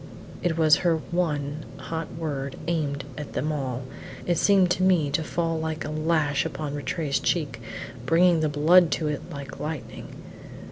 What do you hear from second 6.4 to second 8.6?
on Rattray's cheek, bringing the